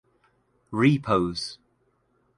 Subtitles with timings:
[0.73, 1.59] Repos.